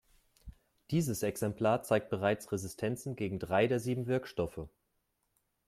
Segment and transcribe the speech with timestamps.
[0.89, 4.67] Dieses Exemplar zeigt bereits Resistenzen gegen drei der sieben Wirkstoffe.